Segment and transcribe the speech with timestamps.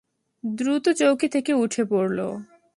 [0.43, 2.19] দ্রুত চৌকি থেকে উঠে পড়ল।